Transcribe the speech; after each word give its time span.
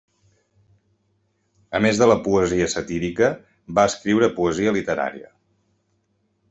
A 1.79 1.81
més 1.87 2.01
de 2.03 2.07
la 2.11 2.17
poesia 2.29 2.71
satírica 2.77 3.31
va 3.81 3.87
escriure 3.93 4.35
poesia 4.43 4.79
literària. 4.81 5.33